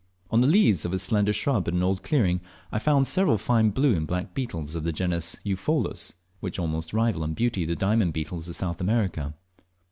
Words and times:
On 0.31 0.41
the 0.41 0.47
leaves 0.47 0.83
of 0.83 0.93
a 0.93 0.97
slender 0.97 1.31
shrub 1.31 1.67
in 1.67 1.75
an 1.75 1.83
old 1.83 2.01
clearing 2.01 2.41
I 2.71 2.79
found 2.79 3.07
several 3.07 3.37
fine 3.37 3.69
blue 3.69 3.95
and 3.95 4.07
black 4.07 4.33
beetles 4.33 4.73
of 4.73 4.83
the 4.83 4.91
genus 4.91 5.35
Eupholus, 5.45 6.13
which 6.39 6.57
almost 6.57 6.91
rival 6.91 7.23
in 7.23 7.35
beauty 7.35 7.65
the 7.65 7.75
diamond 7.75 8.11
beetles 8.13 8.49
of 8.49 8.55
South 8.55 8.81
America. 8.81 9.35